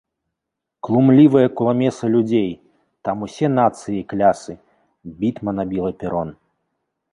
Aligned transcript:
Клумлівая 0.85 1.49
куламеса 1.57 2.09
людзей— 2.13 2.47
там 3.07 3.21
усе 3.27 3.47
нацыі 3.59 3.97
і 3.99 4.07
клясы— 4.13 4.53
бітма 5.21 5.51
набіла 5.61 5.91
перон. 6.05 6.37